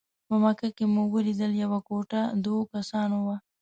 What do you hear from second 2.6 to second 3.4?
کسانو وه.